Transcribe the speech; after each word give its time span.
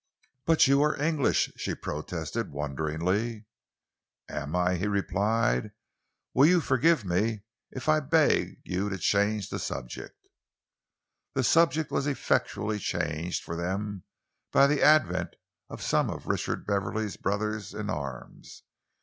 "But 0.45 0.65
you 0.65 0.81
are 0.81 0.99
English?" 0.99 1.51
she 1.57 1.75
protested 1.75 2.51
wonderingly. 2.51 3.45
"Am 4.27 4.55
I?" 4.55 4.73
he 4.73 4.87
replied. 4.87 5.73
"Will 6.33 6.47
you 6.47 6.59
forgive 6.59 7.05
me 7.05 7.43
if 7.69 7.87
I 7.87 7.99
beg 7.99 8.59
you 8.63 8.89
to 8.89 8.97
change 8.97 9.51
the 9.51 9.59
subject?" 9.59 10.17
The 11.35 11.43
subject 11.43 11.91
was 11.91 12.07
effectually 12.07 12.79
changed 12.79 13.43
for 13.43 13.55
them 13.55 14.01
by 14.51 14.65
the 14.65 14.81
advent 14.81 15.35
of 15.69 15.83
some 15.83 16.09
of 16.09 16.25
Richard 16.25 16.65
Beverley's 16.65 17.15
brothers 17.15 17.71
in 17.75 17.91
arms. 17.91 18.63